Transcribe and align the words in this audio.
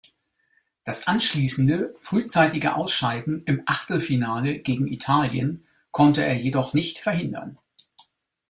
Das 0.83 1.05
anschließende 1.05 1.93
frühzeitige 2.01 2.73
Ausscheiden 2.73 3.43
im 3.45 3.61
Achtelfinale 3.67 4.57
gegen 4.57 4.87
Italien 4.87 5.63
konnte 5.91 6.25
er 6.25 6.39
jedoch 6.41 6.73
nicht 6.73 6.97
verhindern. 6.97 7.59